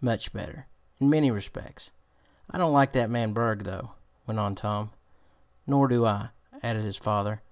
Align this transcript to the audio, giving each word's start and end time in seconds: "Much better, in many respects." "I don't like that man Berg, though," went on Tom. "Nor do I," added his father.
"Much 0.00 0.32
better, 0.32 0.66
in 0.98 1.10
many 1.10 1.30
respects." 1.30 1.90
"I 2.48 2.56
don't 2.56 2.72
like 2.72 2.92
that 2.92 3.10
man 3.10 3.34
Berg, 3.34 3.64
though," 3.64 3.90
went 4.26 4.40
on 4.40 4.54
Tom. 4.54 4.92
"Nor 5.66 5.88
do 5.88 6.06
I," 6.06 6.30
added 6.62 6.84
his 6.84 6.96
father. 6.96 7.42